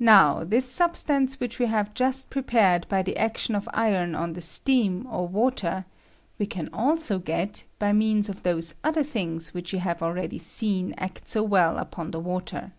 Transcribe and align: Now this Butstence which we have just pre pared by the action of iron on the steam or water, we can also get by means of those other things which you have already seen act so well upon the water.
Now 0.00 0.42
this 0.42 0.76
Butstence 0.76 1.38
which 1.38 1.60
we 1.60 1.66
have 1.66 1.94
just 1.94 2.30
pre 2.30 2.42
pared 2.42 2.84
by 2.88 3.02
the 3.02 3.16
action 3.16 3.54
of 3.54 3.68
iron 3.72 4.12
on 4.16 4.32
the 4.32 4.40
steam 4.40 5.06
or 5.08 5.28
water, 5.28 5.84
we 6.36 6.46
can 6.46 6.68
also 6.72 7.20
get 7.20 7.62
by 7.78 7.92
means 7.92 8.28
of 8.28 8.42
those 8.42 8.74
other 8.82 9.04
things 9.04 9.54
which 9.54 9.72
you 9.72 9.78
have 9.78 10.02
already 10.02 10.38
seen 10.38 10.94
act 10.98 11.28
so 11.28 11.44
well 11.44 11.78
upon 11.78 12.10
the 12.10 12.18
water. 12.18 12.72